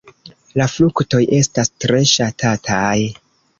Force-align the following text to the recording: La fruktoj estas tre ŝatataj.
La 0.61 0.65
fruktoj 0.75 1.19
estas 1.41 1.71
tre 1.87 2.01
ŝatataj. 2.15 2.97